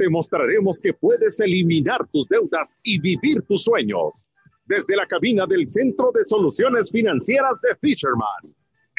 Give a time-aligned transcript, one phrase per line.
[0.00, 4.26] Te mostraremos que puedes eliminar tus deudas y vivir tus sueños.
[4.64, 8.56] Desde la cabina del Centro de Soluciones Financieras de Fisherman.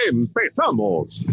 [0.08, 1.25] Empezamos.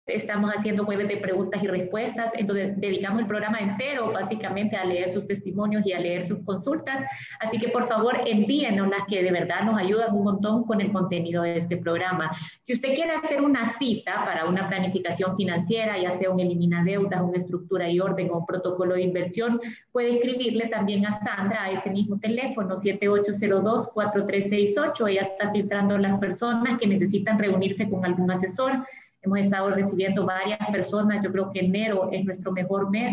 [0.08, 4.86] Estamos haciendo jueves de preguntas y respuestas, en donde dedicamos el programa entero básicamente a
[4.86, 7.04] leer sus testimonios y a leer sus consultas.
[7.40, 10.90] Así que por favor envíenos las que de verdad nos ayudan un montón con el
[10.90, 12.30] contenido de este programa.
[12.62, 17.20] Si usted quiere hacer una cita para una planificación financiera, ya sea un elimina deudas,
[17.20, 19.60] una estructura y orden o un protocolo de inversión,
[19.92, 25.10] puede escribirle también a Sandra a ese mismo teléfono 7802-4368.
[25.10, 28.86] Ella está filtrando las personas que necesitan reunirse con algún asesor
[29.22, 33.12] Hemos estado recibiendo varias personas, yo creo que enero es nuestro mejor mes,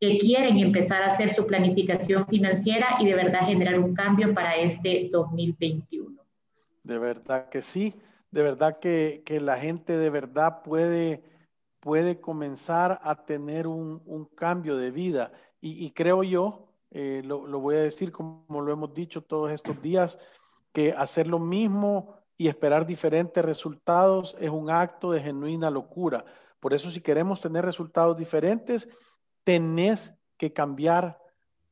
[0.00, 4.56] que quieren empezar a hacer su planificación financiera y de verdad generar un cambio para
[4.56, 6.20] este 2021.
[6.84, 7.94] De verdad que sí,
[8.30, 11.22] de verdad que, que la gente de verdad puede,
[11.80, 15.32] puede comenzar a tener un, un cambio de vida.
[15.60, 19.50] Y, y creo yo, eh, lo, lo voy a decir como lo hemos dicho todos
[19.50, 20.18] estos días,
[20.72, 26.24] que hacer lo mismo y esperar diferentes resultados es un acto de genuina locura.
[26.60, 28.88] Por eso si queremos tener resultados diferentes,
[29.42, 31.20] tenés que cambiar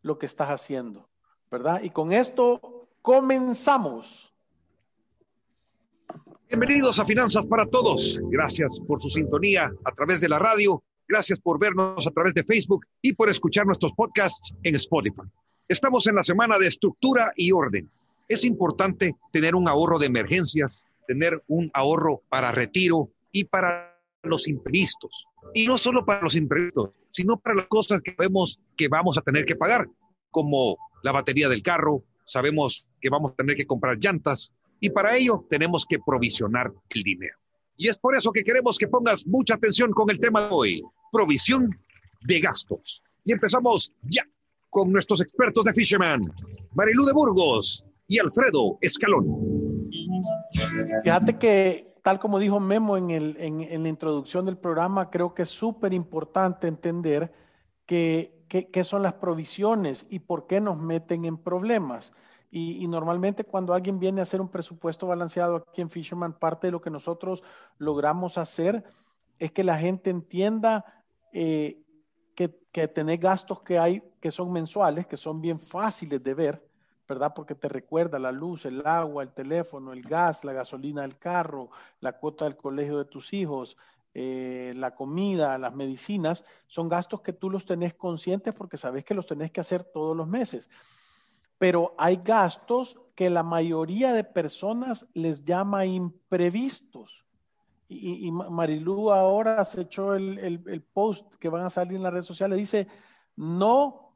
[0.02, 1.08] lo que estás haciendo,
[1.50, 1.82] ¿verdad?
[1.82, 4.32] Y con esto comenzamos.
[6.48, 8.20] Bienvenidos a Finanzas para Todos.
[8.24, 10.82] Gracias por su sintonía a través de la radio.
[11.08, 15.22] Gracias por vernos a través de Facebook y por escuchar nuestros podcasts en Spotify.
[15.68, 17.88] Estamos en la semana de estructura y orden.
[18.28, 24.48] Es importante tener un ahorro de emergencias, tener un ahorro para retiro y para los
[24.48, 25.26] imprevistos.
[25.54, 29.22] Y no solo para los imprevistos, sino para las cosas que vemos que vamos a
[29.22, 29.86] tener que pagar,
[30.30, 35.16] como la batería del carro, sabemos que vamos a tener que comprar llantas y para
[35.16, 37.38] ello tenemos que provisionar el dinero.
[37.76, 40.82] Y es por eso que queremos que pongas mucha atención con el tema de hoy,
[41.12, 41.70] provisión
[42.22, 43.02] de gastos.
[43.24, 44.26] Y empezamos ya
[44.70, 46.22] con nuestros expertos de Fisherman,
[46.74, 49.88] Marilú de Burgos, y Alfredo Escalón.
[51.02, 55.42] Fíjate que, tal como dijo Memo en, el, en, la introducción del programa, creo que
[55.42, 57.32] es súper importante entender
[57.84, 62.12] qué que, son las provisiones y por qué nos meten en problemas.
[62.50, 66.70] Y, normalmente cuando alguien viene a hacer un presupuesto balanceado aquí en Fisherman, parte de
[66.70, 67.42] lo que nosotros
[67.76, 68.84] logramos hacer
[69.38, 71.82] es que la gente entienda eh,
[72.34, 76.66] que, que tener gastos que hay que son mensuales, que son bien fáciles de ver,
[77.08, 77.32] ¿verdad?
[77.34, 81.70] Porque te recuerda la luz, el agua, el teléfono, el gas, la gasolina del carro,
[82.00, 83.76] la cuota del colegio de tus hijos,
[84.14, 89.14] eh, la comida, las medicinas, son gastos que tú los tenés conscientes porque sabes que
[89.14, 90.70] los tenés que hacer todos los meses.
[91.58, 97.24] Pero hay gastos que la mayoría de personas les llama imprevistos.
[97.88, 102.26] y, Marilú ahora se echó el, el, post que van a salir en las redes
[102.26, 102.88] sociales, dice,
[103.36, 104.06] no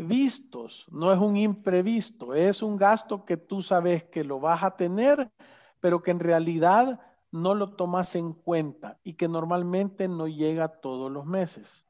[0.00, 4.74] previstos, no es un imprevisto, es un gasto que tú sabes que lo vas a
[4.74, 5.30] tener,
[5.78, 7.00] pero que en realidad
[7.30, 11.84] no lo tomas en cuenta y que normalmente no llega todos los meses.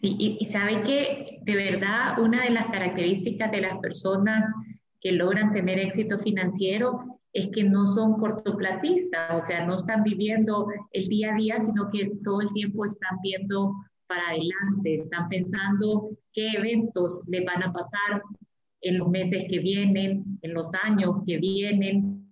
[0.00, 4.50] y, y sabe que de verdad una de las características de las personas
[4.98, 10.68] que logran tener éxito financiero es que no son cortoplacistas, o sea, no están viviendo
[10.92, 13.74] el día a día, sino que todo el tiempo están viendo
[14.10, 18.22] para adelante, están pensando qué eventos les van a pasar
[18.80, 22.26] en los meses que vienen, en los años que vienen,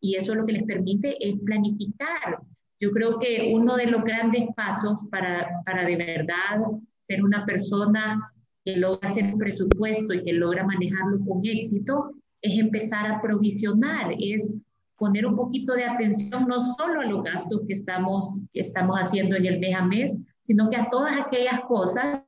[0.00, 2.40] y eso lo que les permite es planificar.
[2.80, 6.66] Yo creo que uno de los grandes pasos para, para de verdad
[6.98, 8.32] ser una persona
[8.64, 12.10] que logra hacer un presupuesto y que logra manejarlo con éxito
[12.42, 14.60] es empezar a provisionar, es
[14.98, 19.36] poner un poquito de atención no solo a los gastos que estamos, que estamos haciendo
[19.36, 22.22] en el mes a mes, sino que a todas aquellas cosas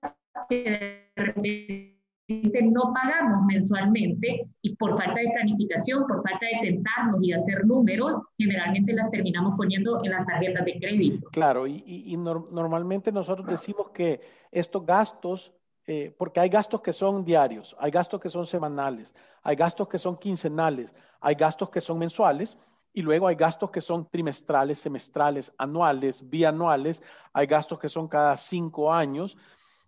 [0.48, 7.22] que de repente no pagamos mensualmente y por falta de planificación, por falta de sentarnos
[7.22, 11.28] y hacer números, generalmente las terminamos poniendo en las tarjetas de crédito.
[11.30, 14.20] Claro, y, normalmente nosotros decimos que
[14.50, 15.52] estos gastos
[15.86, 19.12] eh, porque hay gastos que son diarios, hay gastos que son semanales,
[19.42, 22.56] hay gastos que son quincenales, hay gastos que son mensuales
[22.92, 27.02] y luego hay gastos que son trimestrales, semestrales, anuales, bianuales,
[27.32, 29.36] hay gastos que son cada cinco años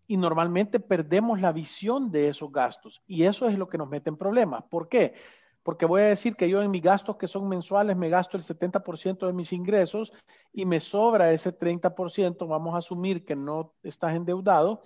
[0.06, 4.10] y normalmente perdemos la visión de esos gastos y eso es lo que nos mete
[4.10, 4.62] en problemas.
[4.70, 5.14] ¿Por qué?
[5.62, 8.42] Porque voy a decir que yo en mis gastos que son mensuales me gasto el
[8.42, 10.12] 70% de mis ingresos
[10.52, 14.82] y me sobra ese 30%, vamos a asumir que no estás endeudado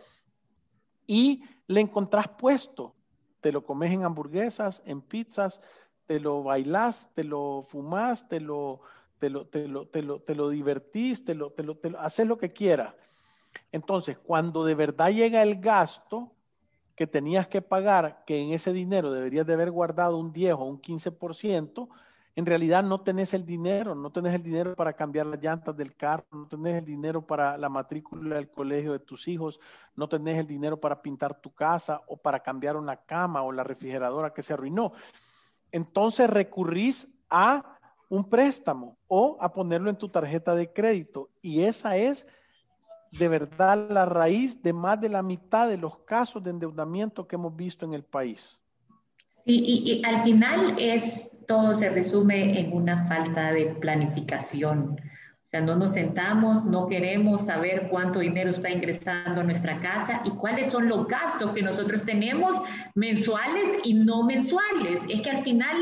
[1.06, 2.94] y le encontrás puesto.
[3.40, 5.60] Te lo comes en hamburguesas, en pizzas,
[6.08, 8.80] te lo bailás, te lo fumás, te lo,
[9.18, 12.00] te lo, te lo, te lo, te lo divertís, te lo, te lo, te lo,
[12.00, 12.94] haces lo que quieras.
[13.72, 16.32] Entonces, cuando de verdad llega el gasto
[16.96, 20.64] que tenías que pagar, que en ese dinero deberías de haber guardado un 10 o
[20.64, 21.90] un 15%,
[22.36, 25.94] en realidad no tenés el dinero, no tenés el dinero para cambiar las llantas del
[25.94, 29.60] carro, no tenés el dinero para la matrícula del colegio de tus hijos,
[29.94, 33.62] no tenés el dinero para pintar tu casa o para cambiar una cama o la
[33.62, 34.94] refrigeradora que se arruinó.
[35.72, 37.78] Entonces recurrís a
[38.08, 41.30] un préstamo o a ponerlo en tu tarjeta de crédito.
[41.42, 42.26] Y esa es
[43.12, 47.36] de verdad la raíz de más de la mitad de los casos de endeudamiento que
[47.36, 48.62] hemos visto en el país.
[49.44, 55.00] y al final es todo se resume en una falta de planificación.
[55.48, 60.20] O sea, no nos sentamos, no queremos saber cuánto dinero está ingresando a nuestra casa
[60.22, 62.60] y cuáles son los gastos que nosotros tenemos
[62.94, 65.06] mensuales y no mensuales.
[65.08, 65.74] Es que al final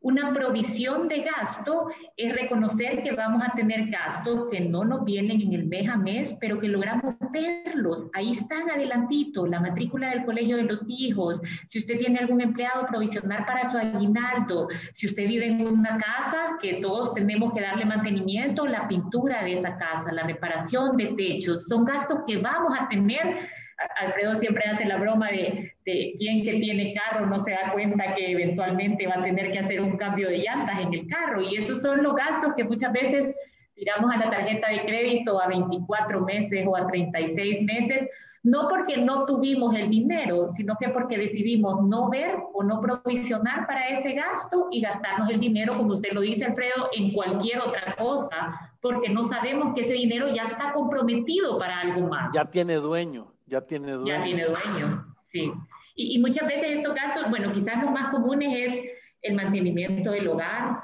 [0.00, 5.40] una provisión de gasto es reconocer que vamos a tener gastos que no nos vienen
[5.40, 8.08] en el mes a mes, pero que logramos verlos.
[8.14, 12.86] Ahí están adelantito, la matrícula del colegio de los hijos, si usted tiene algún empleado,
[12.86, 17.84] provisionar para su aguinaldo, si usted vive en una casa que todos tenemos que darle
[17.84, 22.88] mantenimiento, la pintura de esa casa, la reparación de techos, son gastos que vamos a
[22.88, 23.48] tener
[23.96, 28.12] Alfredo siempre hace la broma de, de quien que tiene carro no se da cuenta
[28.12, 31.56] que eventualmente va a tener que hacer un cambio de llantas en el carro y
[31.56, 33.34] esos son los gastos que muchas veces
[33.78, 38.08] tiramos a la tarjeta de crédito a 24 meses o a 36 meses,
[38.42, 43.66] no porque no tuvimos el dinero, sino que porque decidimos no ver o no provisionar
[43.66, 47.94] para ese gasto y gastarnos el dinero, como usted lo dice, Alfredo, en cualquier otra
[47.96, 52.34] cosa, porque no sabemos que ese dinero ya está comprometido para algo más.
[52.34, 53.37] Ya tiene dueño.
[53.48, 54.06] Ya tiene dueño.
[54.06, 55.50] Ya tiene dueño, sí.
[55.94, 58.82] Y, muchas veces estos gastos, bueno, quizás los más comunes es
[59.22, 60.76] el mantenimiento del hogar,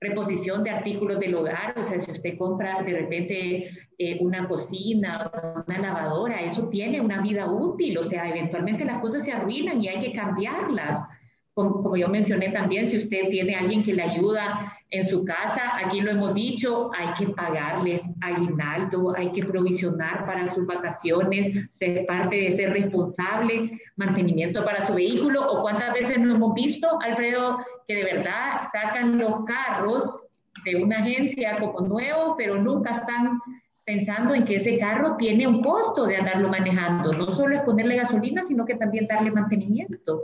[0.00, 5.30] reposición de artículos del hogar, o sea, si usted compra de repente eh, una cocina
[5.32, 9.82] o una lavadora, eso tiene una vida útil, o sea, eventualmente las cosas se arruinan
[9.82, 11.02] y hay que cambiarlas.
[11.58, 16.00] Como, yo mencioné también, si usted tiene alguien que le ayuda en su casa, aquí
[16.00, 22.06] lo hemos dicho, hay que pagarles aguinaldo, hay que provisionar para sus vacaciones, o sea,
[22.06, 27.58] parte de ser responsable, mantenimiento para su vehículo, o cuántas veces no hemos visto, Alfredo,
[27.88, 30.16] que de verdad sacan los carros
[30.64, 33.40] de una agencia como nuevo, pero nunca están
[33.84, 37.96] pensando en que ese carro tiene un costo de andarlo manejando, no solo es ponerle
[37.96, 40.22] gasolina, sino que también darle mantenimiento.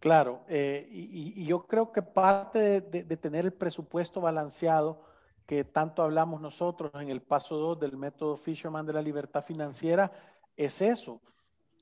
[0.00, 5.00] Claro, eh, y, yo creo que parte de, tener el presupuesto balanceado
[5.46, 10.12] que tanto hablamos nosotros en el paso 2 del método Fisherman de la libertad financiera
[10.56, 11.20] es eso,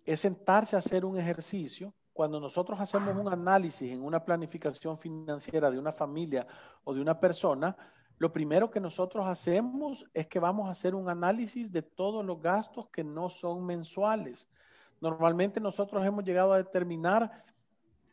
[0.05, 1.93] es sentarse a hacer un ejercicio.
[2.13, 6.47] Cuando nosotros hacemos un análisis en una planificación financiera de una familia
[6.85, 7.77] o de una persona,
[8.19, 12.41] lo primero que nosotros hacemos es que vamos a hacer un análisis de todos los
[12.41, 14.49] gastos que no son mensuales.
[15.01, 17.45] Normalmente nosotros hemos llegado a determinar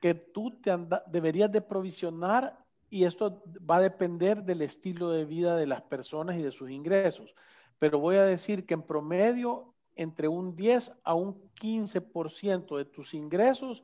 [0.01, 0.71] que tú te
[1.07, 6.37] deberías de provisionar y esto va a depender del estilo de vida de las personas
[6.37, 7.33] y de sus ingresos.
[7.79, 13.13] Pero voy a decir que en promedio entre un 10 a un 15% de tus
[13.13, 13.83] ingresos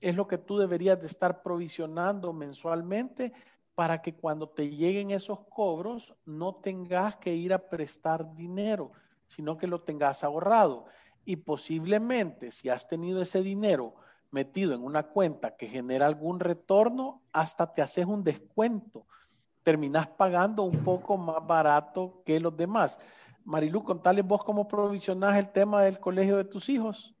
[0.00, 3.32] es lo que tú deberías de estar provisionando mensualmente
[3.74, 8.92] para que cuando te lleguen esos cobros no tengas que ir a prestar dinero,
[9.26, 10.86] sino que lo tengas ahorrado.
[11.24, 13.94] Y posiblemente si has tenido ese dinero
[14.30, 19.06] metido en una cuenta que genera algún retorno, hasta te haces un descuento.
[19.62, 22.98] Terminas pagando un poco más barato que los demás.
[23.44, 27.14] Marilu, contale vos cómo provisionás el tema del colegio de tus hijos.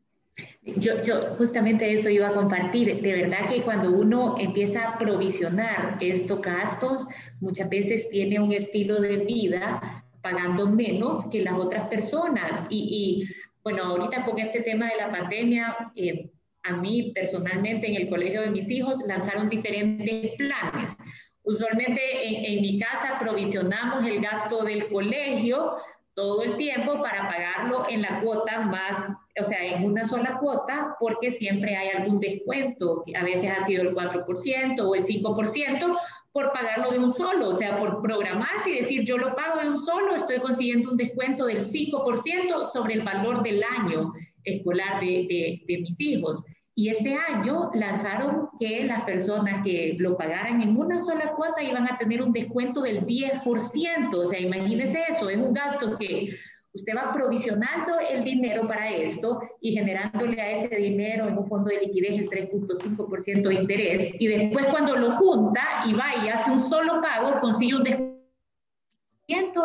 [0.62, 3.02] Yo, yo justamente eso iba a compartir.
[3.02, 7.06] De verdad que cuando uno empieza a provisionar estos gastos,
[7.40, 12.64] muchas veces tiene un estilo de vida pagando menos que las otras personas.
[12.68, 13.26] Y,
[13.62, 16.30] bueno, ahorita con este tema de la pandemia, eh,
[16.62, 20.96] a mí personalmente en el colegio de mis hijos lanzaron diferentes planes.
[21.42, 25.76] Usualmente en, mi casa provisionamos el gasto del colegio
[26.14, 30.96] todo el tiempo para pagarlo en la cuota más, o sea, en una sola cuota,
[31.00, 35.98] porque siempre hay algún descuento, que a veces ha sido el 4% o el 5%,
[36.32, 39.70] por pagarlo de un solo, o sea, por programarse y decir, yo lo pago de
[39.70, 44.12] un solo, estoy consiguiendo un descuento del 5% sobre el valor del año
[44.44, 46.44] escolar de, de, mis hijos.
[46.74, 51.86] Y este año lanzaron que las personas que lo pagaran en una sola cuota iban
[51.86, 54.14] a tener un descuento del 10%.
[54.14, 56.30] O sea, imagínense eso, es un gasto que
[56.72, 61.70] usted va provisionando el dinero para esto y generándole a ese dinero en un fondo
[61.70, 64.20] de liquidez el 3.5% de interés.
[64.20, 68.20] Y después cuando lo junta y va y hace un solo pago, consigue un descuento.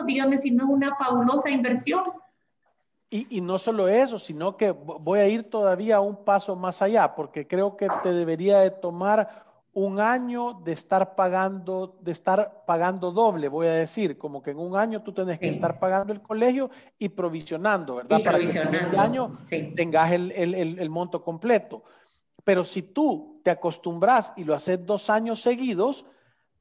[0.05, 2.03] Dígame si no es una fabulosa inversión.
[3.09, 7.47] Y, no solo eso, sino que voy a ir todavía un paso más allá, porque
[7.47, 13.47] creo que te debería de tomar un año de estar pagando, de estar pagando doble,
[13.47, 16.69] voy a decir, como que en un año tú tenés que estar pagando el colegio
[16.97, 18.21] y provisionando, ¿verdad?
[18.23, 19.31] Para que el siguiente año
[19.75, 21.83] tengas el, el, el, monto completo.
[22.43, 26.05] Pero si tú te acostumbras y lo haces dos años seguidos,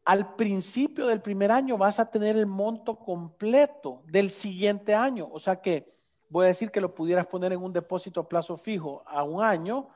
[0.04, 5.28] al principio del primer año vas a tener el monto completo del siguiente año.
[5.32, 5.94] O sea que
[6.34, 9.40] voy a decir que lo pudieras poner en un depósito a plazo fijo a un
[9.40, 9.86] año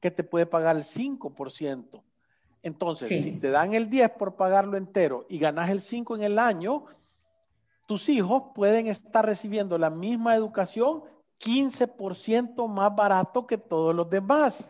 [0.00, 2.02] que te puede pagar el 5%.
[2.64, 6.40] Entonces, si te dan el 10 por pagarlo entero y ganas el 5 en el
[6.40, 6.86] año,
[7.86, 11.04] tus hijos pueden estar recibiendo la misma educación
[11.38, 14.68] 15% más barato que todos los demás.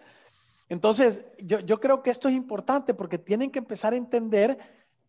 [0.68, 4.58] Entonces, yo, yo, creo que esto es importante porque tienen que empezar a entender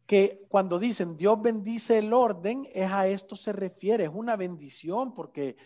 [0.05, 5.13] que cuando dicen Dios bendice el orden, es a esto se refiere, es una bendición
[5.13, 5.57] porque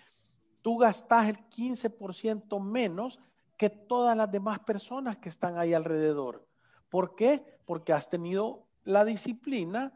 [0.62, 3.20] tú gastas el 15% menos
[3.58, 6.48] que todas las demás personas que están ahí alrededor.
[6.89, 7.44] ¿Por qué?
[7.65, 9.94] Porque has tenido la disciplina,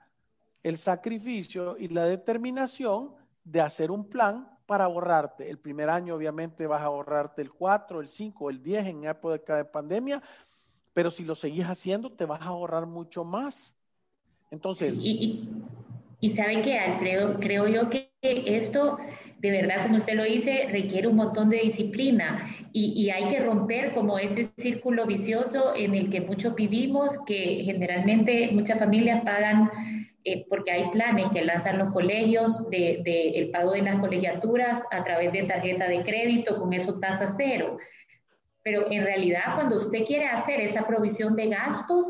[0.64, 5.50] el sacrificio y la determinación de hacer un plan para ahorrarte.
[5.50, 9.58] El primer año obviamente vas a ahorrarte el 4, el 5, el 10 en época
[9.58, 10.22] de pandemia,
[10.94, 13.76] pero si lo seguís haciendo te vas a ahorrar mucho más.
[14.52, 14.98] Entonces...
[15.00, 15.50] Y,
[16.20, 18.98] y, sabe que, Alfredo, creo yo que esto
[19.40, 23.94] de verdad, como usted lo dice, requiere un montón de disciplina y, hay que romper
[23.94, 29.70] como ese círculo vicioso en el que muchos vivimos, que generalmente muchas familias pagan,
[30.24, 34.84] eh, porque hay planes que lanzan los colegios de, de, el pago de las colegiaturas
[34.92, 37.78] a través de tarjeta de crédito, con eso tasa cero.
[38.64, 42.08] Pero en realidad, cuando usted quiere hacer esa provisión de gastos,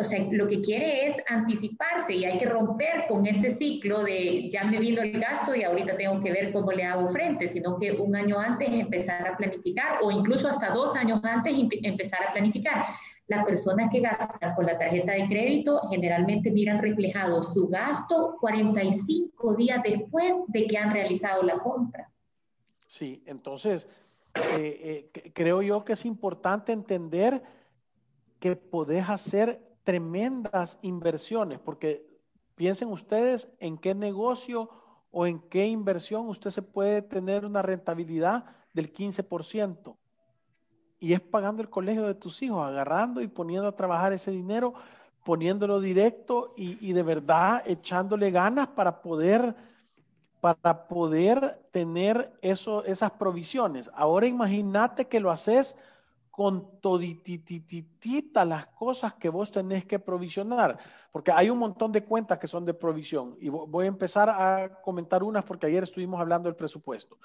[0.00, 4.48] o sea, lo que quiere es anticiparse y hay que romper con ese ciclo de
[4.50, 7.76] ya me vino el gasto y ahorita tengo que ver cómo le hago frente, sino
[7.76, 11.52] que un año antes empezar a planificar o incluso hasta dos años antes
[11.82, 12.84] empezar a planificar.
[13.26, 19.54] Las personas que gastan con la tarjeta de crédito generalmente miran reflejado su gasto 45
[19.54, 22.10] días después de que han realizado la compra.
[22.86, 23.86] Sí, entonces
[24.34, 27.42] eh, eh, creo yo que es importante entender
[28.40, 32.06] que podés hacer tremendas inversiones, porque
[32.56, 34.68] piensen ustedes en qué negocio
[35.10, 39.96] o en qué inversión usted se puede tener una rentabilidad del 15%.
[41.00, 44.74] Y es pagando el colegio de tus hijos, agarrando y poniendo a trabajar ese dinero,
[45.24, 49.54] poniéndolo directo y, de verdad echándole ganas para poder,
[50.42, 53.90] para poder tener eso, esas provisiones.
[53.94, 55.76] Ahora imagínate que lo haces
[56.38, 60.78] con toditititita las cosas que vos tenés que provisionar,
[61.10, 64.80] porque hay un montón de cuentas que son de provisión y voy a empezar a
[64.80, 67.18] comentar unas porque ayer estuvimos hablando del presupuesto.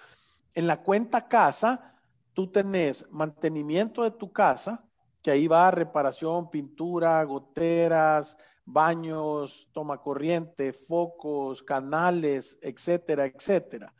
[0.56, 1.94] En la cuenta casa,
[2.34, 4.84] tú tenés mantenimiento de tu casa,
[5.22, 13.94] que ahí va reparación, pintura, goteras, baños, toma corriente, focos, canales, etcétera, etcétera.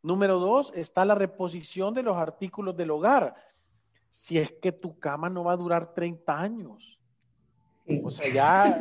[0.00, 3.34] Número dos, está la reposición de los artículos del hogar
[4.14, 6.98] si es que tu cama no va a durar 30 años.
[8.02, 8.80] O sea, ya,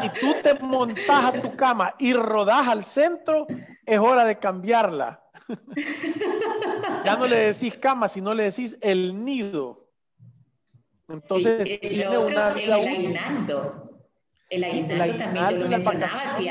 [0.00, 3.46] si, tú te montas a tu cama y rodas al centro,
[3.84, 5.24] es hora de cambiarla.
[7.04, 9.88] ya no le decís cama, sino le decís el nido.
[11.08, 13.90] Entonces, tiene una vida el aguinaldo.
[14.50, 16.36] El aguinaldo, también yo lo mencionaba.
[16.36, 16.48] Si,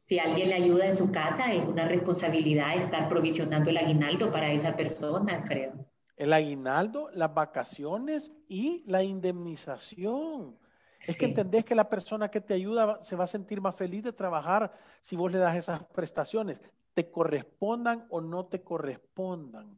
[0.00, 4.52] si alguien le ayuda en su casa, es una responsabilidad estar provisionando el aguinaldo para
[4.52, 5.91] esa persona, Alfredo.
[6.16, 10.58] El aguinaldo, las vacaciones y la indemnización.
[11.06, 14.04] Es que entendés que la persona que te ayuda se va a sentir más feliz
[14.04, 16.60] de trabajar si vos le das esas prestaciones,
[16.94, 19.76] te correspondan o no te correspondan.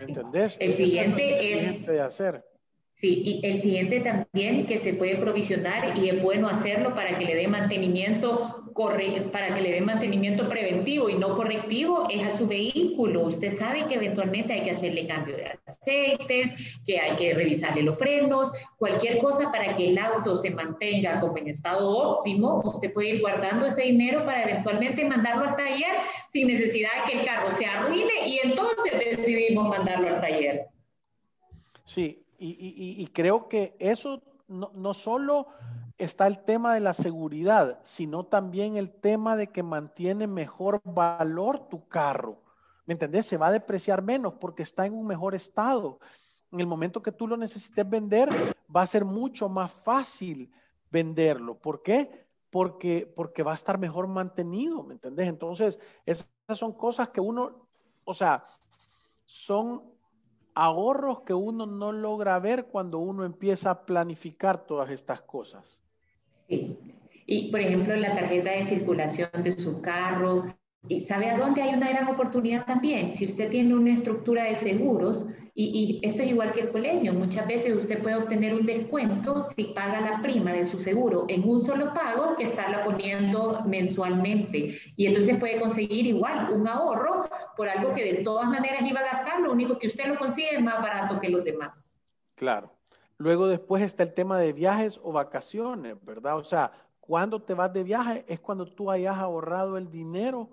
[0.00, 0.56] ¿Entendés?
[0.60, 2.44] El siguiente es, de hacer.
[3.00, 7.24] Sí, y el siguiente también que se puede provisionar y es bueno hacerlo para que
[7.24, 8.68] le dé mantenimiento
[9.32, 13.26] para que le dé mantenimiento preventivo y no correctivo es a su vehículo.
[13.26, 16.54] Usted sabe que eventualmente hay que hacerle cambio de aceite,
[16.86, 21.38] que hay que revisarle los frenos, cualquier cosa para que el auto se mantenga como
[21.38, 22.62] en estado óptimo.
[22.64, 25.96] Usted puede ir guardando ese dinero para eventualmente mandarlo al taller
[26.28, 30.66] sin necesidad de que el carro se arruine y entonces decidimos mandarlo al taller.
[31.84, 35.48] Sí, y, creo que eso no, no solo
[35.98, 41.68] está el tema de la seguridad, sino también el tema de que mantiene mejor valor
[41.68, 42.40] tu carro.
[42.86, 43.26] ¿Me entendés?
[43.26, 45.98] Se va a depreciar menos porque está en un mejor estado.
[46.50, 48.30] En el momento que tú lo necesites vender,
[48.74, 50.50] va a ser mucho más fácil
[50.90, 51.58] venderlo.
[51.58, 52.26] ¿Por qué?
[52.50, 55.28] Porque, porque va a estar mejor mantenido, ¿me entendés?
[55.28, 57.68] Entonces, esas son cosas que uno,
[58.04, 58.46] o sea,
[59.26, 59.82] son
[60.58, 65.80] ahorros que uno no logra ver cuando uno empieza a planificar todas estas cosas.
[66.48, 66.76] Sí.
[67.26, 70.46] Y, por ejemplo, la tarjeta de circulación de su carro.
[70.88, 73.12] ¿Y sabe a dónde hay una gran oportunidad también?
[73.12, 75.26] Si usted tiene una estructura de seguros,
[75.60, 79.64] y, esto es igual que el colegio, muchas veces usted puede obtener un descuento si
[79.64, 84.78] paga la prima de su seguro en un solo pago que estarla poniendo mensualmente.
[84.96, 89.06] Y entonces puede conseguir igual un ahorro por algo que de todas maneras iba a
[89.06, 91.90] gastar, lo único que usted lo consigue más barato que los demás.
[92.36, 92.72] Claro.
[93.16, 96.38] Luego después está el tema de viajes o vacaciones, ¿verdad?
[96.38, 96.70] O sea,
[97.00, 100.50] cuando te vas de viaje es cuando tú hayas ahorrado el dinero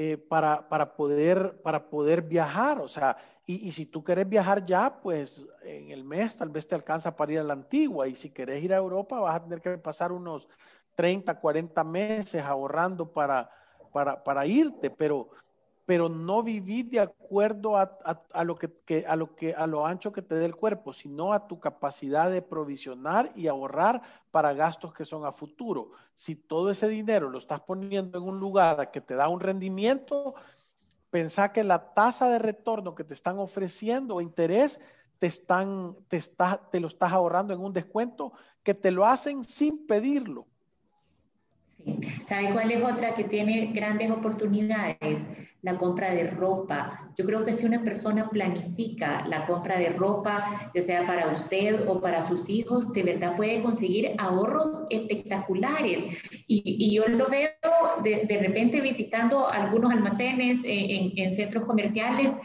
[0.00, 2.78] eh, para, para, poder, para poder viajar.
[2.78, 6.76] O sea, y, si tú quieres viajar ya, pues en el mes tal vez te
[6.76, 8.06] alcanza para ir a la antigua.
[8.06, 10.48] Y si quieres ir a Europa, vas a tener que pasar unos
[10.94, 13.50] 30, 40 meses ahorrando para,
[13.92, 14.88] para, para irte.
[14.88, 15.30] Pero
[15.88, 20.20] pero no vivir de acuerdo a, lo que, a, lo que, a lo ancho que
[20.20, 25.06] te dé el cuerpo, sino a tu capacidad de provisionar y ahorrar para gastos que
[25.06, 25.92] son a futuro.
[26.14, 30.34] Si todo ese dinero lo estás poniendo en un lugar que te da un rendimiento,
[31.08, 34.80] pensá que la tasa de retorno que te están ofreciendo o interés
[35.18, 39.42] te, están, te, está, te lo estás ahorrando en un descuento que te lo hacen
[39.42, 40.46] sin pedirlo.
[42.24, 45.24] ¿Sabe cuál es otra que tiene grandes oportunidades?
[45.62, 47.10] La compra de ropa.
[47.16, 51.88] Yo creo que si una persona planifica la compra de ropa, ya sea para usted
[51.88, 56.06] o para sus hijos, de verdad puede conseguir ahorros espectaculares.
[56.46, 57.50] Y, yo lo veo
[58.04, 62.36] de, repente visitando algunos almacenes en, en centros comerciales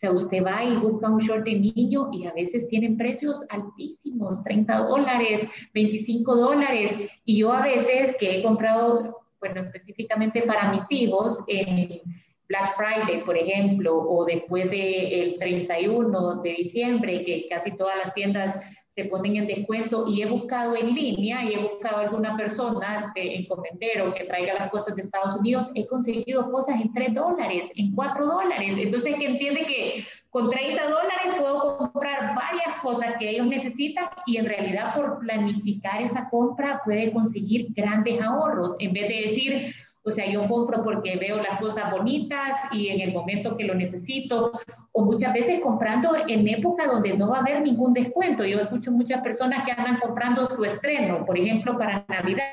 [0.00, 4.42] sea, usted va y busca un short de niño y a veces tienen precios altísimos,
[4.42, 6.94] 30 dólares, 25 dólares.
[7.24, 12.00] Y yo a veces que he comprado, bueno, específicamente para mis hijos, en
[12.48, 18.54] Black Friday, por ejemplo, o después del 31 de diciembre, que casi todas las tiendas
[18.90, 23.36] se ponen en descuento y he buscado en línea y he buscado alguna persona de
[23.36, 27.92] encomendero que traiga las cosas de Estados Unidos, he conseguido cosas en 3 dólares, en
[27.94, 28.74] 4 dólares.
[28.76, 34.38] Entonces, que entiende que con 30 dólares puedo comprar varias cosas que ellos necesitan y
[34.38, 40.10] en realidad por planificar esa compra puede conseguir grandes ahorros en vez de decir, o
[40.10, 44.52] sea, yo compro porque veo las cosas bonitas y en el momento que lo necesito,
[44.92, 48.44] o muchas veces comprando en época donde no va a haber ningún descuento.
[48.44, 52.44] Yo escucho muchas personas que andan comprando su estreno, por ejemplo, para Navidad,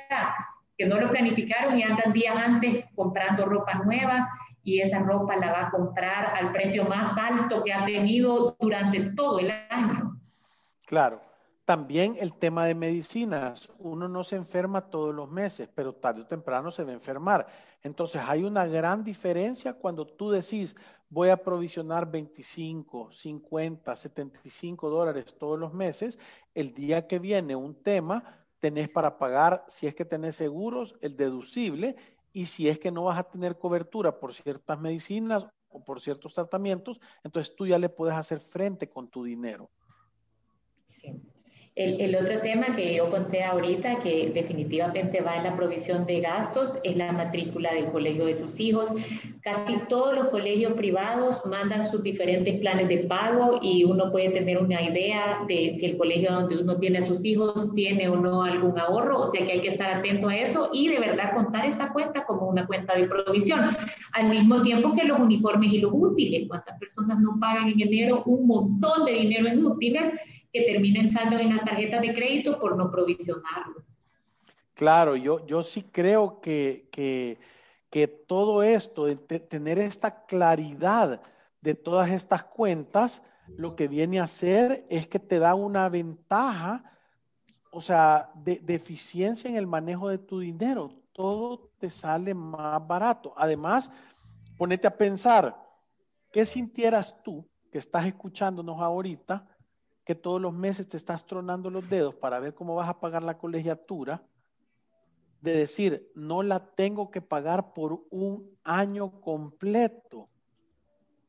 [0.77, 4.29] que no lo planificaron y andan días antes comprando ropa nueva
[4.63, 8.99] y esa ropa la va a comprar al precio más alto que ha tenido durante
[9.15, 10.19] todo el año.
[10.85, 11.26] Claro.
[11.67, 13.73] También el tema de medicinas.
[13.77, 17.45] Uno no se enferma todos los meses, pero tarde o temprano se va a enfermar.
[17.83, 20.77] Entonces hay una gran diferencia cuando tú decís,
[21.09, 26.19] voy a provisionar 25, 50, 75 dólares todos los meses.
[26.53, 28.23] El día que viene un tema,
[28.59, 31.97] tenés para pagar, si es que tenés seguros, el deducible.
[32.31, 36.33] Y si es que no vas a tener cobertura por ciertas medicinas o por ciertos
[36.33, 39.69] tratamientos, entonces tú ya le puedes hacer frente con tu dinero.
[41.77, 46.75] El, otro tema que yo conté ahorita, que definitivamente va en la provisión de gastos,
[46.83, 48.89] es la matrícula del colegio de sus hijos.
[49.41, 54.57] Casi todos los colegios privados mandan sus diferentes planes de pago y uno puede tener
[54.57, 58.41] una idea de si el colegio donde uno tiene a sus hijos tiene o no
[58.41, 61.67] algún ahorro, o sea que hay que estar atento a eso y de verdad contar
[61.67, 63.69] esa cuenta como una cuenta de provisión.
[64.13, 68.23] Al mismo tiempo que los uniformes y los útiles, cuántas personas no pagan en enero
[68.25, 70.11] un montón de dinero en útiles
[70.53, 73.83] que terminen saldos en las tarjetas de crédito por no provisionarlo.
[74.73, 77.39] Claro, yo, yo sí creo que, que,
[77.89, 81.21] que todo esto, de tener esta claridad
[81.61, 86.83] de todas estas cuentas, lo que viene a hacer es que te da una ventaja,
[87.71, 90.91] o sea, de, de, eficiencia en el manejo de tu dinero.
[91.11, 93.33] Todo te sale más barato.
[93.35, 93.89] Además,
[94.57, 95.55] ponete a pensar,
[96.31, 99.45] ¿qué sintieras tú que estás escuchándonos ahorita
[100.07, 103.23] que todos los meses te estás tronando los dedos para ver cómo vas a pagar
[103.23, 104.23] la colegiatura,
[105.41, 110.29] de decir, no la tengo que pagar por un año completo.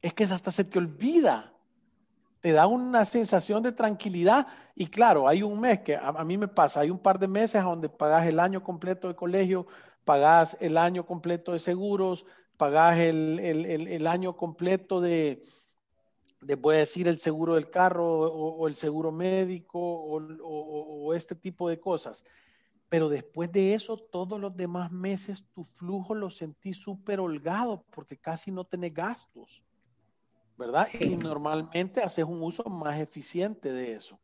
[0.01, 1.53] Es que hasta se te olvida.
[2.41, 4.47] Te da una sensación de tranquilidad.
[4.77, 7.64] Y claro, hay un mes que a, mí me pasa, hay un par de meses
[7.64, 9.67] donde pagas el año completo de colegio,
[10.05, 15.43] pagas el año completo de seguros, pagas el, el año completo de,
[16.40, 21.81] voy a decir el seguro del carro o, el seguro médico o, este tipo de
[21.81, 22.24] cosas.
[22.88, 28.16] Pero después de eso, todos los demás meses tu flujo lo sentí súper holgado porque
[28.16, 29.62] casi no tenés gastos,
[30.57, 30.88] ¿verdad?
[30.98, 34.18] Y normalmente haces un uso más eficiente de eso.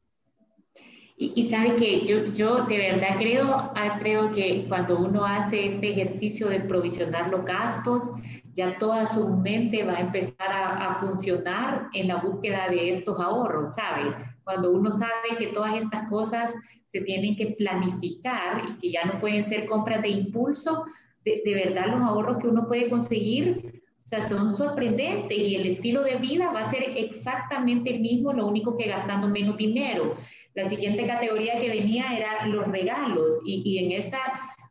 [1.17, 5.91] Y, y sabe que yo, yo de verdad creo, creo que cuando uno hace este
[5.91, 8.11] ejercicio de provisionar los gastos,
[8.55, 13.75] ya toda su mente va a empezar a, funcionar en la búsqueda de estos ahorros,
[13.75, 14.15] ¿sabe?
[14.45, 16.55] Cuando uno sabe que todas estas cosas
[16.87, 20.85] se tienen que planificar y que ya no pueden ser compras de impulso,
[21.25, 25.67] de, de verdad los ahorros que uno puede conseguir o sea, son sorprendentes y el
[25.67, 30.15] estilo de vida va a ser exactamente el mismo, lo único que gastando menos dinero.
[30.55, 34.19] La siguiente categoría que venía era los regalos y, y en esta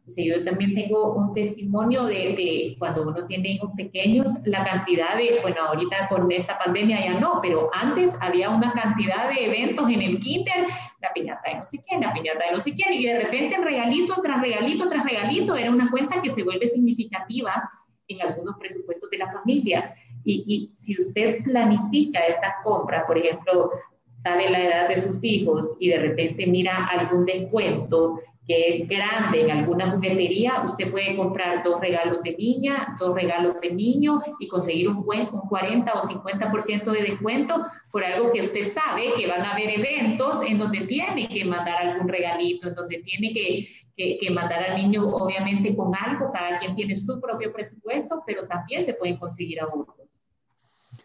[0.06, 4.62] o sea, yo también tengo un testimonio de, de, cuando uno tiene hijos pequeños, la
[4.64, 9.46] cantidad de, bueno, ahorita con esta pandemia ya no, pero antes había una cantidad de
[9.46, 10.66] eventos en el kinder,
[11.02, 13.58] la piñata de no sé quién, la piñata de no sé quién, y de repente
[13.58, 17.70] regalito tras regalito tras regalito, era una cuenta que se vuelve significativa
[18.10, 19.96] en algunos presupuestos de la familia.
[20.26, 23.72] Y, y si usted planifica esta compra, por ejemplo,
[24.16, 29.42] sabe la edad de sus hijos y de repente mira algún descuento que es grande
[29.42, 34.48] en alguna juguetería, usted puede comprar dos regalos de niña, dos regalos de niño y
[34.50, 39.28] conseguir un, buen, un 40 o 50% de descuento por algo que usted sabe que
[39.28, 44.18] van a haber eventos en donde tiene que mandar algún regalito, en donde tiene que,
[44.20, 48.84] que, mandar al niño obviamente con algo, cada quien tiene su propio presupuesto, pero también
[48.84, 49.96] se pueden conseguir ahorros.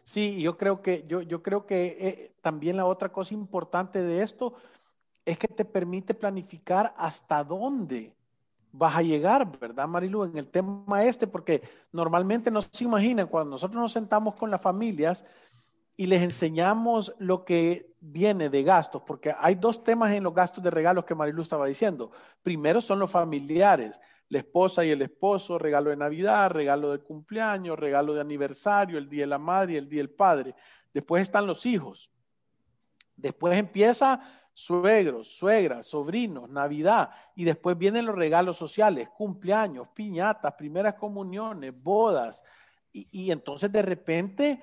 [0.03, 4.23] Sí, yo creo que, yo, yo creo que eh, también la otra cosa importante de
[4.23, 4.55] esto
[5.29, 8.17] es que te permite planificar hasta dónde
[8.73, 10.25] vas a llegar, ¿verdad, Marilu?
[10.25, 11.63] En el tema este, porque
[11.93, 15.27] normalmente no se imaginan, cuando nosotros nos sentamos con las familias
[15.99, 20.65] y les enseñamos lo que viene de gastos, porque hay dos temas en los gastos
[20.65, 22.11] de regalos que Marilu estaba diciendo.
[22.43, 27.79] Primero son los familiares, la esposa y el esposo, regalo de Navidad, regalo de cumpleaños,
[27.79, 30.55] regalo de aniversario, el día de la madre el día del padre.
[30.95, 32.11] Después están los hijos.
[33.15, 34.23] Después empieza
[34.59, 42.43] suegros, suegras, sobrinos, Navidad, y después vienen los regalos sociales, cumpleaños, piñatas, primeras comuniones, bodas,
[42.93, 44.61] y, entonces de repente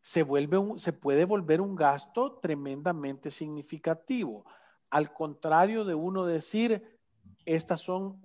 [0.00, 4.46] se, vuelve se puede volver un gasto tremendamente significativo.
[4.88, 6.98] Al contrario de uno decir,
[7.44, 8.18] estas son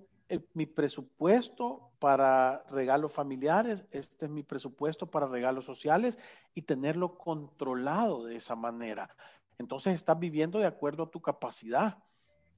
[0.54, 6.18] mi presupuesto para regalos familiares, este es mi presupuesto para regalos sociales
[6.54, 9.14] y tenerlo controlado de esa manera
[9.58, 11.98] entonces estás viviendo de acuerdo a tu capacidad.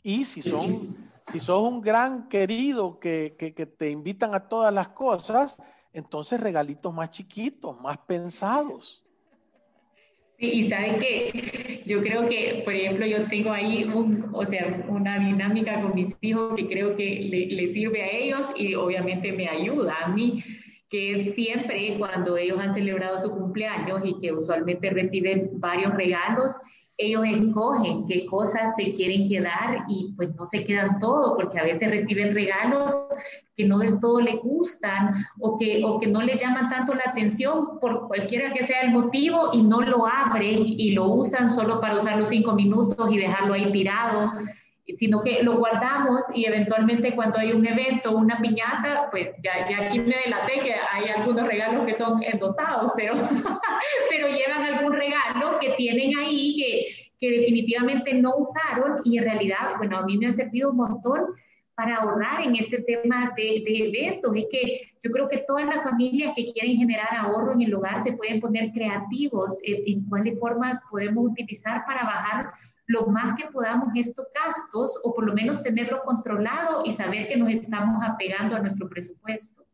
[0.01, 4.89] Y si son, si sos un gran querido que, que, te invitan a todas las
[4.89, 5.62] cosas,
[5.93, 9.03] entonces regalitos más chiquitos, más pensados.
[10.38, 14.86] Sí, y sabes que yo creo que, por ejemplo, yo tengo ahí un, o sea,
[14.89, 19.32] una dinámica con mis hijos que creo que le, le sirve a ellos y obviamente
[19.32, 20.43] me ayuda a mí
[20.93, 26.56] que siempre cuando ellos han celebrado su cumpleaños y que usualmente reciben varios regalos,
[26.97, 31.63] ellos escogen qué cosas se quieren quedar y pues no se quedan todo, porque a
[31.63, 32.93] veces reciben regalos
[33.56, 37.03] que no del todo les gustan o que, o que no les llaman tanto la
[37.08, 41.79] atención por cualquiera que sea el motivo y no lo abren y lo usan solo
[41.79, 44.32] para usar los cinco minutos y dejarlo ahí tirado
[44.87, 49.85] sino que lo guardamos y eventualmente cuando hay un evento, una piñata, pues ya, ya
[49.85, 53.13] aquí me delaté que hay algunos regalos que son endosados, pero,
[54.09, 56.85] pero llevan algún regalo que tienen ahí que,
[57.17, 61.21] que definitivamente no usaron y en realidad, bueno, a mí me ha servido un montón
[61.75, 64.35] para ahorrar en este tema de, de, eventos.
[64.35, 68.01] Es que yo creo que todas las familias que quieren generar ahorro en el hogar
[68.01, 72.51] se pueden poner creativos en, en cuáles formas podemos utilizar para bajar
[72.93, 77.36] lo más que podamos estos gastos o por lo menos tenerlo controlado y saber que
[77.36, 79.65] nos estamos apegando a nuestro presupuesto.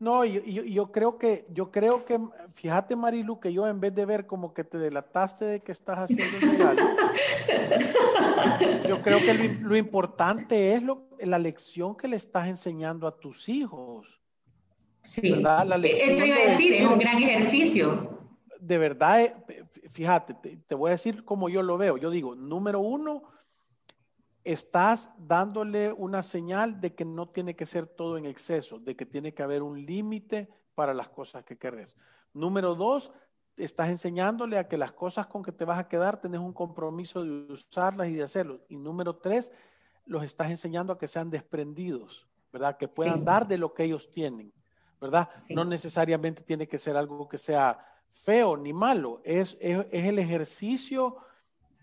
[0.00, 2.18] No, yo, yo, creo que, yo creo que,
[2.50, 5.98] fíjate Marilu, que yo en vez de ver como que te delataste de que estás
[5.98, 6.82] haciendo el regalo,
[8.88, 13.48] yo creo que lo, importante es lo, la lección que le estás enseñando a tus
[13.50, 14.20] hijos.
[15.02, 15.66] Sí, ¿verdad?
[15.66, 18.19] La lección eso iba a decir, es un gran ejercicio
[18.60, 21.96] de verdad, eh, fíjate, te, voy a decir cómo yo lo veo.
[21.96, 23.22] Yo digo, número uno,
[24.44, 29.06] estás dándole una señal de que no tiene que ser todo en exceso, de que
[29.06, 31.96] tiene que haber un límite para las cosas que querés.
[32.32, 33.12] Número dos,
[33.56, 37.22] estás enseñándole a que las cosas con que te vas a quedar tenés un compromiso
[37.22, 38.60] de usarlas y de hacerlo.
[38.68, 39.52] Y número tres,
[40.06, 42.76] los estás enseñando a que sean desprendidos, ¿verdad?
[42.76, 44.52] Que puedan dar de lo que ellos tienen,
[45.00, 45.28] ¿verdad?
[45.50, 51.16] No necesariamente tiene que ser algo que sea feo ni malo, es, es, el ejercicio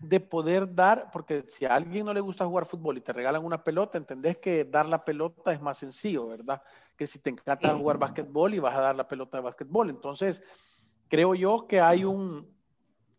[0.00, 3.44] de poder dar, porque si a alguien no le gusta jugar fútbol y te regalan
[3.44, 6.62] una pelota, entendés que dar la pelota es más sencillo, ¿verdad?
[6.96, 9.90] Que si te encanta jugar básquetbol y vas a dar la pelota de básquetbol.
[9.90, 10.42] Entonces,
[11.08, 12.46] creo yo que hay un,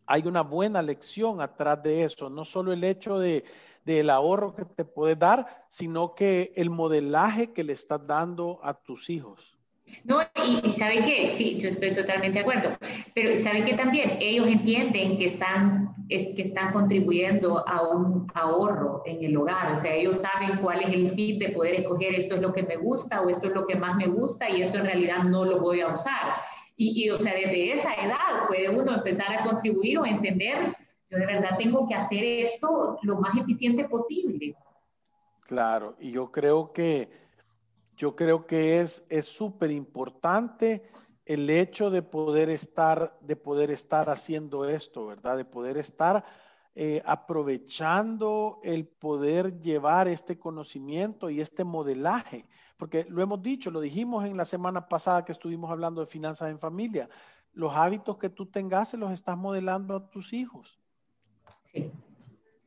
[0.06, 3.44] hay una buena lección atrás de eso, no solo el hecho de,
[3.84, 8.74] del ahorro que te puedes dar, sino que el modelaje que le estás dando a
[8.74, 9.59] tus hijos.
[10.04, 12.76] No, y, sabe que, sí, yo estoy totalmente de acuerdo,
[13.14, 19.02] pero sabe que también ellos entienden que están, es, que están contribuyendo a un ahorro
[19.04, 22.36] en el hogar, o sea, ellos saben cuál es el fin de poder escoger esto
[22.36, 24.78] es lo que me gusta o esto es lo que más me gusta y esto
[24.78, 26.34] en realidad no lo voy a usar.
[26.76, 30.74] Y, y o sea, desde esa edad puede uno empezar a contribuir o entender,
[31.08, 34.54] yo de verdad tengo que hacer esto lo más eficiente posible.
[35.42, 37.19] Claro, y yo creo que
[38.00, 40.88] yo creo que es súper importante
[41.26, 45.36] el hecho de poder estar, de poder estar haciendo esto, ¿verdad?
[45.36, 46.24] De poder estar
[46.74, 53.82] eh, aprovechando el poder llevar este conocimiento y este modelaje, porque lo hemos dicho, lo
[53.82, 57.06] dijimos en la semana pasada que estuvimos hablando de finanzas en familia,
[57.52, 60.80] los hábitos que tú tengas se los estás modelando a tus hijos.
[61.70, 61.92] Sí.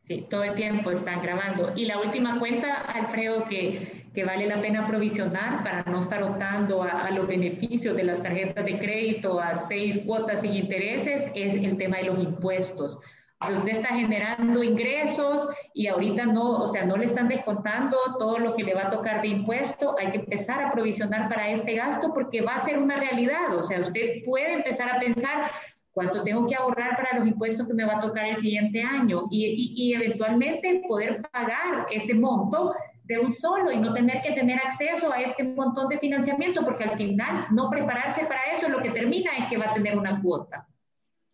[0.06, 1.72] Sí, todo el tiempo están grabando.
[1.78, 6.84] Y la última cuenta, Alfredo, que, que vale la pena provisionar para no estar optando
[6.84, 11.78] a, los beneficios de las tarjetas de crédito a seis cuotas sin intereses, es el
[11.78, 13.00] tema de los impuestos.
[13.42, 18.40] Entonces, usted está generando ingresos y ahorita no, o sea, no le están descontando todo
[18.40, 19.96] lo que le va a tocar de impuesto.
[20.00, 23.58] Hay que empezar a provisionar para este gasto porque va a ser una realidad.
[23.58, 25.52] O sea, usted puede empezar a pensar,
[25.92, 29.26] cuánto tengo que ahorrar para los impuestos que me va a tocar el siguiente año
[29.30, 32.74] y, y, eventualmente poder pagar ese monto
[33.04, 36.86] de un solo y no tener que tener acceso a este montón de financiamiento, porque
[36.86, 40.22] al final no prepararse para eso lo que termina es que va a tener una
[40.22, 40.68] cuota.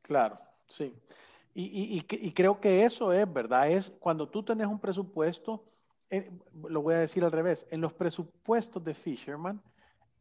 [0.02, 0.96] Claro, sí.
[1.54, 3.70] Y, y, creo que eso es, ¿verdad?
[3.70, 5.66] Es cuando tú tenés un presupuesto,
[6.10, 6.32] eh,
[6.70, 9.62] lo voy a decir al revés, en los presupuestos de Fisherman,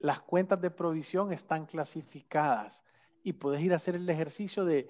[0.00, 2.82] las cuentas de provisión están clasificadas
[3.22, 4.88] y puedes ir a hacer el ejercicio de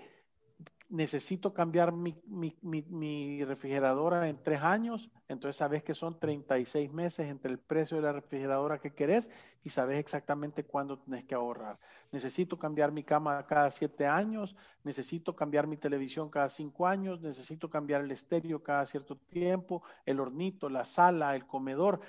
[0.88, 7.59] necesito cambiar mi, refrigeradora en tres años, entonces sabes que son 36 meses entre el
[7.59, 9.31] precio de la refrigeradora que querés
[9.62, 11.79] y sabes exactamente cuándo tenés que ahorrar.
[12.11, 17.68] Necesito cambiar mi cama cada siete años, necesito cambiar mi televisión cada cinco años, necesito
[17.68, 22.01] cambiar el estéreo cada cierto tiempo, el hornito, la sala, el comedor.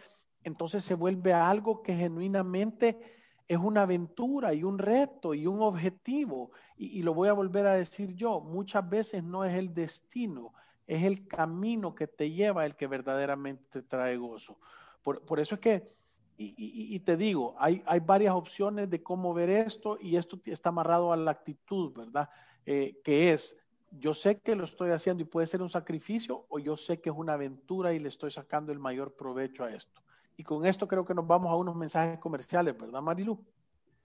[0.43, 3.18] Entonces se vuelve algo que genuinamente
[3.49, 6.51] es una aventura y un reto y un objetivo.
[6.77, 10.53] Y, lo voy a volver a decir yo, muchas veces no es el destino,
[10.85, 14.59] es el camino que te lleva el que verdaderamente te trae gozo.
[15.01, 15.91] Por, eso es que
[16.37, 21.11] y, te digo, hay, hay varias opciones de cómo ver esto y esto está amarrado
[21.11, 22.29] a la actitud, ¿verdad?
[22.65, 23.57] Eh, que es,
[23.91, 27.09] yo sé que lo estoy haciendo y puede ser un sacrificio o yo sé que
[27.09, 30.01] es una aventura y le estoy sacando el mayor provecho a esto.
[30.39, 33.37] Y con esto creo que nos vamos a unos mensajes comerciales, ¿verdad, Marilu?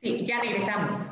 [0.03, 1.03] Sí, ya regresamos.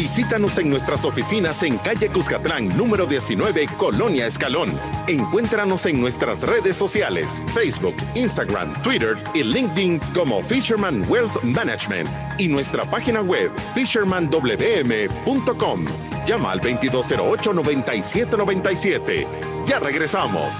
[0.00, 4.72] Visítanos en nuestras oficinas en calle Cuscatlán, número 19, Colonia Escalón.
[5.06, 12.08] Encuéntranos en nuestras redes sociales, Facebook, Instagram, Twitter y LinkedIn como Fisherman Wealth Management
[12.38, 15.84] y nuestra página web fishermanwm.com.
[16.26, 19.26] Llama al 2208-9797.
[19.66, 20.54] Ya regresamos.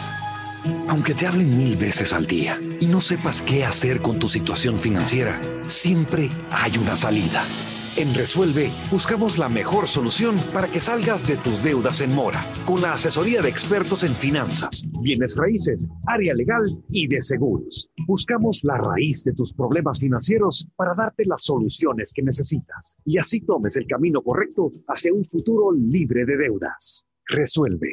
[0.89, 4.79] Aunque te hablen mil veces al día y no sepas qué hacer con tu situación
[4.79, 7.43] financiera, siempre hay una salida
[7.97, 12.81] en Resuelve buscamos la mejor solución para que salgas de tus deudas en mora, con
[12.81, 17.91] la asesoría de expertos en finanzas, bienes raíces, área legal y de seguros.
[18.07, 23.41] Buscamos la raíz de tus problemas financieros para darte las soluciones que necesitas y así
[23.41, 27.07] tomes el camino correcto hacia un futuro libre de deudas.
[27.27, 27.93] Resuelve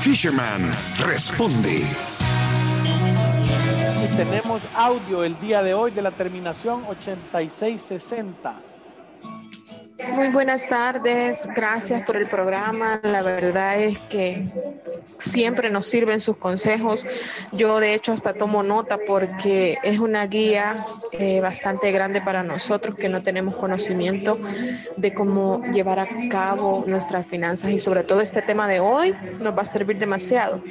[0.00, 0.70] Fisherman
[1.06, 1.82] responde.
[4.04, 8.67] Y tenemos audio el día de hoy de la terminación 8660.
[10.12, 13.00] Muy buenas tardes, gracias por el programa.
[13.02, 14.46] La verdad es que
[15.18, 17.06] siempre nos sirven sus consejos.
[17.52, 22.96] Yo de hecho hasta tomo nota porque es una guía eh, bastante grande para nosotros
[22.96, 24.38] que no tenemos conocimiento
[24.96, 29.56] de cómo llevar a cabo nuestras finanzas y sobre todo este tema de hoy nos
[29.56, 30.62] va a servir demasiado.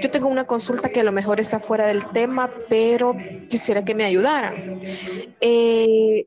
[0.00, 3.16] Yo tengo una consulta que a lo mejor está fuera del tema, pero
[3.48, 4.80] quisiera que me ayudaran.
[5.40, 6.26] Eh,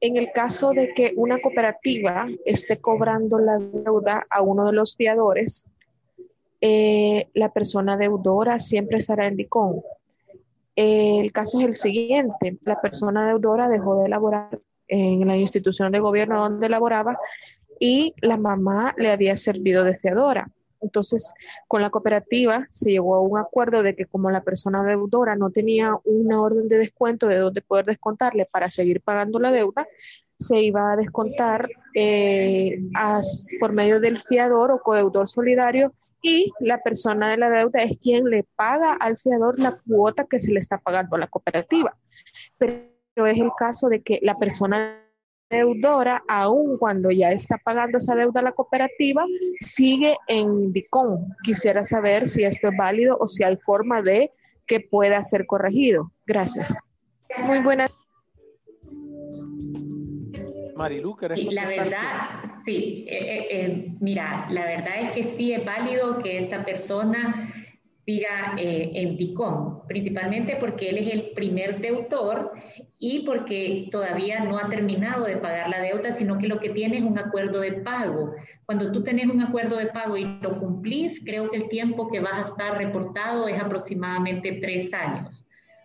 [0.00, 4.96] en el caso de que una cooperativa esté cobrando la deuda a uno de los
[4.96, 5.66] fiadores,
[6.60, 9.82] eh, la persona deudora siempre estará en DICON.
[10.76, 15.98] el caso es el siguiente, la persona deudora dejó de elaborar en la institución de
[15.98, 17.18] gobierno donde laboraba
[17.80, 20.50] y la mamá le había servido de fiadora.
[20.80, 21.32] Entonces,
[21.66, 25.50] con la cooperativa se llegó a un acuerdo de que como la persona deudora no
[25.50, 29.86] tenía una orden de descuento de donde poder descontarle para seguir pagando la deuda,
[30.38, 32.80] se iba a descontar eh,
[33.58, 38.24] por medio del fiador o codeudor solidario y la persona de la deuda es quien
[38.24, 41.96] le paga al fiador la cuota que se le está pagando a la cooperativa.
[42.56, 45.07] Pero es el caso de que la persona
[45.50, 49.24] deudora, aun cuando ya está pagando esa deuda a la cooperativa,
[49.60, 51.34] sigue en DICON.
[51.42, 54.32] Quisiera saber si esto es válido o si hay forma de
[54.66, 56.12] que pueda ser corregido.
[56.26, 56.74] Gracias.
[57.46, 57.90] Muy buenas.
[60.76, 62.00] Marilu, ¿querés La verdad,
[62.64, 63.04] sí.
[63.08, 67.52] Eh, eh, eh, mira, la verdad es que sí es válido que esta persona
[68.08, 72.52] siga eh, en DICOM, principalmente porque él es el primer deutor
[72.98, 76.96] y porque todavía no ha terminado de pagar la deuda, sino que lo que tiene
[76.96, 78.32] es un acuerdo de pago.
[78.64, 82.20] Cuando tú tenés un acuerdo de pago y lo cumplís, creo que el tiempo que
[82.20, 85.44] vas a estar reportado es aproximadamente tres años.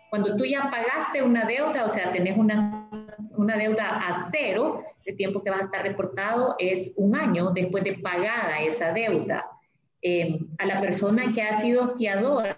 [0.10, 2.90] Cuando tú ya pagaste una deuda, o sea, tenés una,
[3.36, 7.84] una deuda a cero, el tiempo que vas a estar reportado es un año después
[7.84, 9.46] de pagada esa deuda.
[10.06, 12.58] Eh, a la persona que ha sido fiadora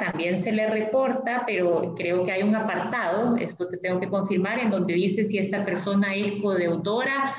[0.00, 4.58] también se le reporta, pero creo que hay un apartado, esto te tengo que confirmar,
[4.58, 7.34] en donde dice si esta persona es codeudora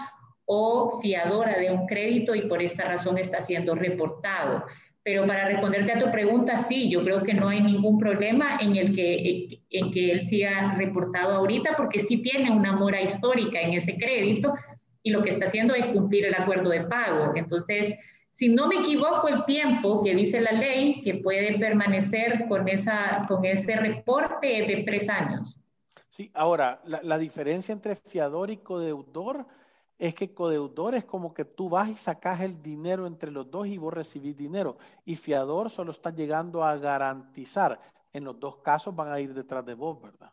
[0.46, 4.66] o fiadora de un crédito y por esta razón está siendo reportado.
[5.02, 8.76] Pero para responderte a tu pregunta, sí, yo creo que no hay ningún problema en
[8.76, 13.74] el que, en que él siga reportado ahorita, porque sí tiene una mora histórica en
[13.74, 14.54] ese crédito
[15.02, 17.34] y lo que está haciendo es cumplir el acuerdo de pago.
[17.36, 17.98] Entonces,
[18.30, 23.26] si no me equivoco, el tiempo que dice la ley que puede permanecer con, esa,
[23.28, 25.60] con ese reporte de tres años.
[26.08, 29.46] Sí, ahora, la, la diferencia entre fiador y codeudor
[30.00, 33.68] es que codeudor es como que tú vas y sacas el dinero entre los dos
[33.68, 34.78] y vos recibís dinero.
[35.06, 37.80] Y fiador solo está llegando a garantizar.
[38.14, 40.32] En los dos casos van a ir detrás de vos, ¿verdad?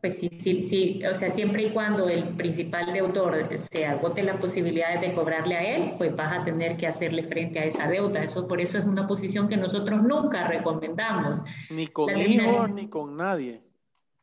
[0.00, 4.36] Pues sí, sí, sí, o sea, siempre y cuando el principal deudor se agote las
[4.38, 8.22] posibilidades de cobrarle a él, pues vas a tener que hacerle frente a esa deuda.
[8.22, 11.40] Eso por eso es una posición que nosotros nunca recomendamos.
[11.70, 13.65] Ni con hijos ni con nadie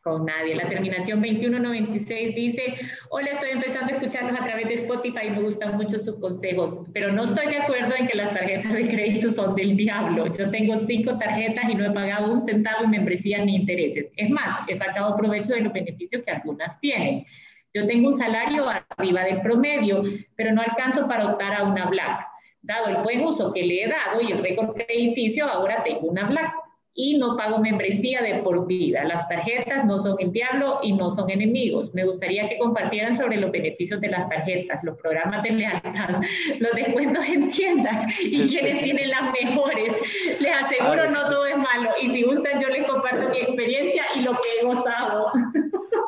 [0.03, 0.55] con nadie.
[0.55, 2.73] La terminación 2196 dice,
[3.09, 7.11] hola, estoy empezando a escucharlos a través de Spotify me gustan mucho sus consejos, pero
[7.11, 10.27] no estoy de acuerdo en que las tarjetas de crédito son del diablo.
[10.37, 14.11] Yo tengo cinco tarjetas y no he pagado un centavo en membresía ni intereses.
[14.17, 17.25] Es más, he sacado provecho de los beneficios que algunas tienen.
[17.73, 20.03] Yo tengo un salario arriba del promedio,
[20.35, 22.27] pero no alcanzo para optar a una Black.
[22.61, 26.25] Dado el buen uso que le he dado y el récord crediticio, ahora tengo una
[26.25, 26.62] Black
[26.95, 29.03] y no pago membresía de por vida.
[29.03, 31.93] Las tarjetas no son el diablo y no son enemigos.
[31.93, 36.21] Me gustaría que compartieran sobre los beneficios de las tarjetas, los programas de lealtad,
[36.59, 39.93] los descuentos en tiendas y quienes tienen las mejores.
[40.39, 41.89] Les aseguro, no todo es malo.
[42.01, 45.31] Y si gustan, yo les comparto mi experiencia y lo que he gozado.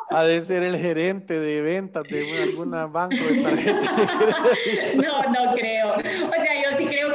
[0.08, 3.90] Ha de ser el gerente de ventas de algún banco de tarjetas.
[4.94, 5.94] no, no creo.
[5.96, 7.12] O sea, yo sí creo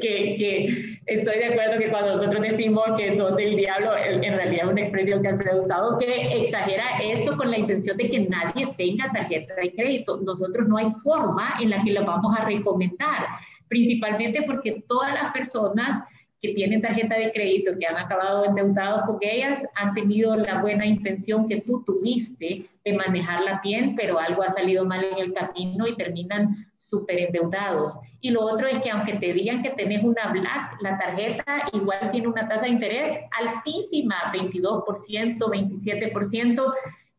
[0.00, 4.66] que, que, estoy de acuerdo que cuando nosotros decimos que son del diablo, en realidad
[4.66, 8.20] es una expresión que Alfredo ha usado que exagera esto con la intención de que
[8.20, 10.20] nadie tenga tarjeta de crédito.
[10.22, 13.26] Nosotros no hay forma en la que la vamos a recomendar,
[13.68, 16.02] principalmente porque todas las personas
[16.40, 20.86] que tienen tarjeta de crédito, que han acabado endeudados con ellas, han tenido la buena
[20.86, 25.86] intención que tú tuviste de manejarla bien, pero algo ha salido mal en el camino
[25.86, 27.98] y terminan súper endeudados.
[28.20, 32.10] Y lo otro es que aunque te digan que tenés una Black, la tarjeta igual
[32.10, 36.74] tiene una tasa de interés altísima, 22%, 27%,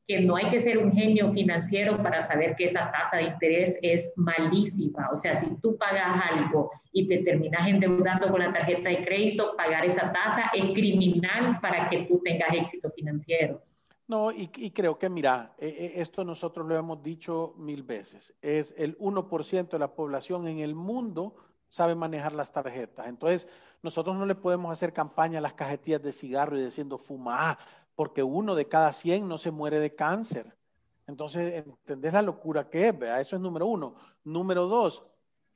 [0.08, 3.78] que no hay que ser un genio financiero para saber que esa tasa de interés
[3.82, 5.10] es malísima.
[5.12, 9.54] O sea, si tú pagas algo y te terminas endeudando con la tarjeta de crédito,
[9.58, 13.62] pagar esa tasa es criminal para que tú tengas éxito financiero.
[14.08, 18.74] No, y, creo que, mira, e, e, esto nosotros lo hemos dicho mil veces, es
[18.78, 21.36] el 1% de la población en el mundo
[21.70, 23.08] sabe manejar las tarjetas.
[23.08, 23.48] Entonces,
[23.82, 27.58] nosotros no le podemos hacer campaña a las cajetillas de cigarro y diciendo fuma,
[27.96, 30.56] porque uno de cada 100 no se muere de cáncer.
[31.08, 32.96] Entonces, ¿entendés la locura que es?
[33.20, 33.96] Eso es número uno.
[34.24, 35.06] Número dos,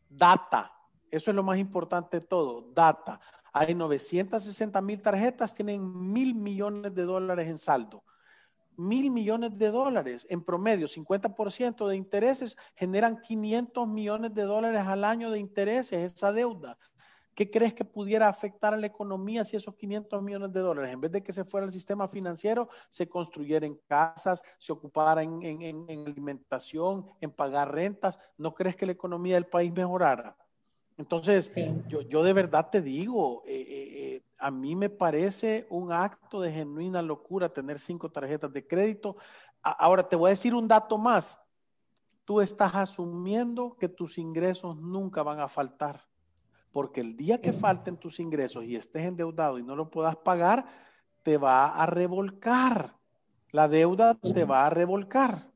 [0.09, 0.73] data.
[1.09, 3.19] Eso es lo más importante de todo, data.
[3.53, 8.03] Hay 960 mil tarjetas, tienen mil millones de dólares en saldo
[8.77, 10.25] mil millones de dólares.
[10.29, 16.31] En promedio, 50% de intereses generan 500 millones de dólares al año de intereses, esa
[16.31, 16.77] deuda.
[17.33, 20.99] ¿Qué crees que pudiera afectar a la economía si esos 500 millones de dólares, en
[20.99, 27.05] vez de que se fuera al sistema financiero, se construyeran casas, se ocupara en, alimentación,
[27.21, 28.19] en pagar rentas?
[28.37, 30.35] ¿No crees que la economía del país mejorara?
[30.97, 31.51] Entonces,
[31.87, 36.41] yo, yo, de verdad te digo, eh, eh, eh, a mí me parece un acto
[36.41, 39.17] de genuina locura tener cinco tarjetas de crédito.
[39.61, 41.39] ahora te voy a decir un dato más.
[42.25, 46.05] Tú estás asumiendo que tus ingresos nunca van a faltar,
[46.71, 50.65] porque el día que falten tus ingresos y estés endeudado y no lo puedas pagar,
[51.23, 52.97] te va a revolcar.
[53.51, 55.50] La deuda te va a revolcar.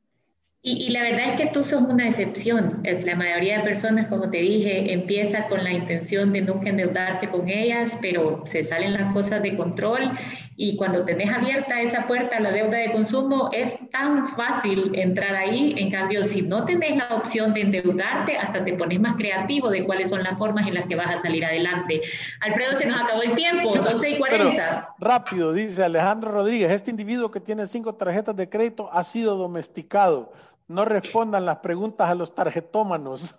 [0.68, 2.80] Y, la verdad es que tú sos una excepción.
[2.84, 7.28] Es, la mayoría de personas, como te dije, empieza con la intención de nunca endeudarse
[7.28, 10.18] con ellas, pero se salen las cosas de control
[10.56, 15.36] y cuando tenés abierta esa puerta a la deuda de consumo es tan fácil entrar
[15.36, 15.76] ahí.
[15.78, 19.84] En cambio, si no tenés la opción de endeudarte, hasta te pones más creativo de
[19.84, 22.02] cuáles son las formas en las que vas a salir adelante.
[22.42, 24.96] Alfredo, se nos acabó el tiempo, 12 y 40.
[24.98, 30.34] rápido, dice Alejandro Rodríguez, este individuo que tiene cinco tarjetas de crédito ha sido domesticado
[30.68, 33.36] no respondan las preguntas a los tarjetómanos.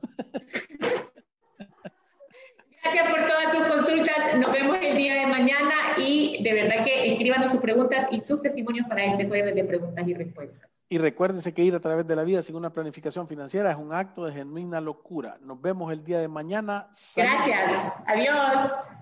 [2.83, 4.17] Gracias por todas sus consultas.
[4.37, 8.41] Nos vemos el día de mañana y de verdad que escríbanos sus preguntas y sus
[8.41, 10.71] testimonios para este jueves de preguntas y respuestas.
[10.89, 13.93] Y recuérdense que ir a través de la vida sin una planificación financiera es un
[13.93, 15.37] acto de genuina locura.
[15.41, 16.89] Nos vemos el día de mañana.
[17.17, 17.93] Gracias.
[18.07, 18.73] Adiós.